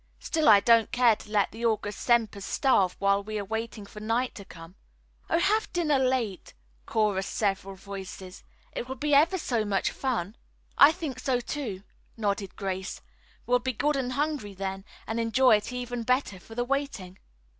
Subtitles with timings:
[0.17, 3.99] Still I don't care to let the august Sempers starve while we are waiting for
[3.99, 4.73] night to come."
[5.29, 6.55] "Oh, have dinner late,"
[6.87, 8.43] chorused several voices.
[8.75, 10.37] "It will be ever so much more fun."
[10.75, 11.83] "I think so, too,"
[12.17, 13.01] nodded Grace.
[13.45, 17.19] "We'll be good and hungry then and enjoy it even better for the waiting."